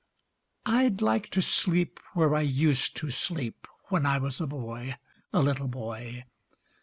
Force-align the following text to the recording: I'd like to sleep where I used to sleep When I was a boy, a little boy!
I'd 0.65 1.03
like 1.03 1.29
to 1.29 1.43
sleep 1.43 1.99
where 2.15 2.33
I 2.33 2.41
used 2.41 2.97
to 2.97 3.11
sleep 3.11 3.67
When 3.89 4.07
I 4.07 4.17
was 4.17 4.41
a 4.41 4.47
boy, 4.47 4.95
a 5.31 5.43
little 5.43 5.67
boy! 5.67 6.23